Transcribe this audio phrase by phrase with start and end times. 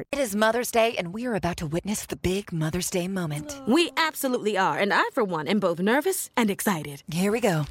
[0.00, 3.60] It is Mother's Day, and we are about to witness the big Mother's Day moment.
[3.66, 7.02] We absolutely are, and I, for one, am both nervous and excited.
[7.12, 7.66] Here we go.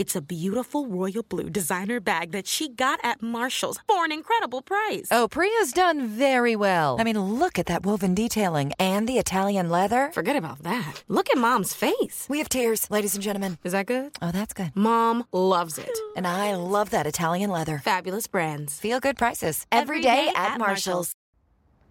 [0.00, 4.62] It's a beautiful royal blue designer bag that she got at Marshall's for an incredible
[4.62, 5.08] price.
[5.10, 6.96] Oh, Priya's done very well.
[6.98, 10.10] I mean, look at that woven detailing and the Italian leather.
[10.14, 11.04] Forget about that.
[11.06, 12.24] Look at Mom's face.
[12.30, 13.58] We have tears, ladies and gentlemen.
[13.62, 14.12] Is that good?
[14.22, 14.72] Oh, that's good.
[14.74, 15.98] Mom loves it.
[16.16, 17.82] And I love that Italian leather.
[17.84, 18.80] Fabulous brands.
[18.80, 19.66] Feel good prices.
[19.70, 21.14] Every day at Marshall's.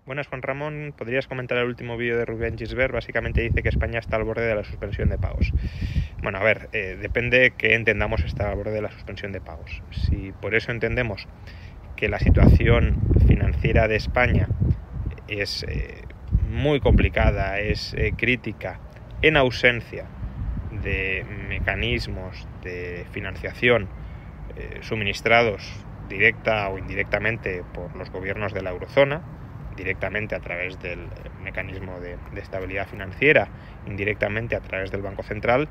[0.09, 0.95] Buenas, Juan Ramón.
[0.97, 2.91] ¿Podrías comentar el último vídeo de Rubén Gisbert?
[2.91, 5.53] Básicamente dice que España está al borde de la suspensión de pagos.
[6.23, 9.83] Bueno, a ver, eh, depende que entendamos estar al borde de la suspensión de pagos.
[9.91, 11.27] Si por eso entendemos
[11.95, 14.47] que la situación financiera de España
[15.27, 16.01] es eh,
[16.49, 18.79] muy complicada, es eh, crítica,
[19.21, 20.07] en ausencia
[20.81, 23.87] de mecanismos de financiación
[24.57, 29.21] eh, suministrados directa o indirectamente por los gobiernos de la eurozona,
[29.79, 31.07] directamente a través del
[31.41, 33.47] mecanismo de, estabilidad financiera,
[33.87, 35.69] indirectamente a través del Banco Central,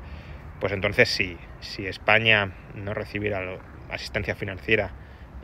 [0.59, 3.39] pues entonces sí, si España no recibiera
[3.91, 4.91] asistencia financiera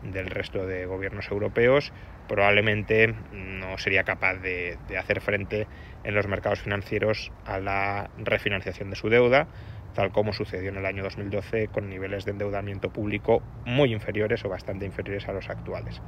[0.02, 1.94] del resto de gobiernos europeos,
[2.27, 5.67] probablemente no sería capaz de, de hacer frente
[6.03, 9.47] en los mercados financieros a la refinanciación de su deuda,
[9.94, 14.50] tal como sucedió en el año 2012 con niveles de endeudamiento público muy inferiores o
[14.50, 16.01] bastante inferiores a los actuales.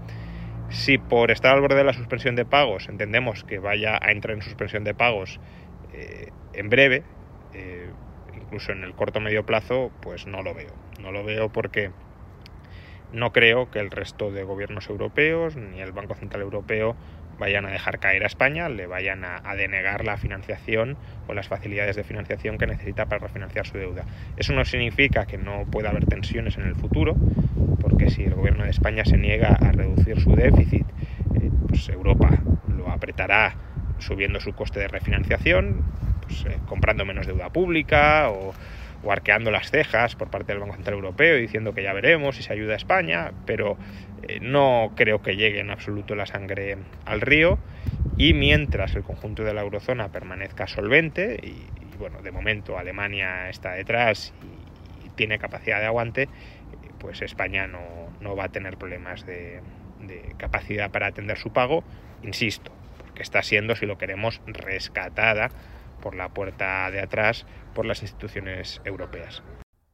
[0.70, 4.36] Si por estar al borde de la suspensión de pagos entendemos que vaya a entrar
[4.36, 5.40] en suspensión de pagos
[5.94, 7.04] eh, en breve,
[7.54, 7.90] eh,
[8.36, 10.74] incluso en el corto medio plazo, pues no lo veo.
[11.02, 11.92] No lo veo porque
[13.14, 16.96] no creo que el resto de gobiernos europeos ni el Banco Central Europeo
[17.40, 20.98] vayan a dejar caer a España, le vayan a, a, denegar la financiación
[21.28, 24.06] o las facilidades de financiación que necesita para refinanciar su deuda.
[24.38, 27.16] Eso no significa que no pueda haber tensiones en el futuro,
[28.10, 30.86] si el gobierno de España se niega a reducir su déficit,
[31.36, 32.30] eh, pues Europa
[32.68, 33.56] lo apretará
[34.00, 35.82] subiendo su coste de refinanciación,
[36.22, 38.54] pues, eh, comprando menos deuda pública o,
[39.04, 42.44] o arqueando las cejas por parte del Banco Central Europeo diciendo que ya veremos si
[42.44, 43.78] se ayuda a España, pero
[44.28, 47.60] eh, no creo que llegue en absoluto la sangre al río.
[48.18, 53.50] Y mientras el conjunto de la eurozona permanezca solvente y, y bueno, de momento Alemania
[53.50, 54.57] está detrás y,
[55.18, 56.30] tiene capacidad de aguante,
[57.00, 57.82] pues España no,
[58.22, 59.62] no va a tener problemas de,
[60.00, 61.84] de capacidad para atender su pago,
[62.24, 65.52] insisto, porque está siendo, si lo queremos, rescatada
[66.02, 69.44] por la puerta de atrás por las instituciones europeas.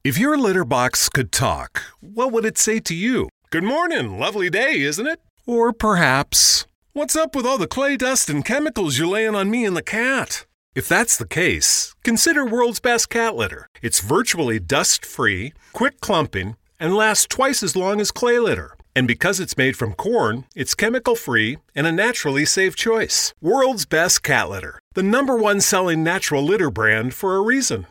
[0.03, 3.29] If your litter box could talk, what would it say to you?
[3.51, 5.19] Good morning, lovely day, isn't it?
[5.45, 9.65] Or perhaps, what's up with all the clay dust and chemicals you're laying on me
[9.65, 10.45] and the cat?
[10.75, 13.67] If that's the case, consider World's Best Cat Litter.
[13.83, 18.75] It's virtually dust free, quick clumping, and lasts twice as long as clay litter.
[18.95, 23.35] And because it's made from corn, it's chemical free and a naturally safe choice.
[23.39, 27.85] World's Best Cat Litter, the number one selling natural litter brand for a reason.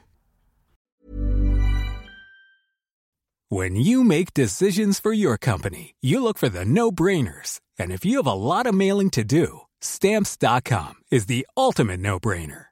[3.49, 7.61] When you make decisions for your company, you look for the no brainers.
[7.79, 12.19] And if you have a lot of mailing to do, stamps.com is the ultimate no
[12.19, 12.72] brainer.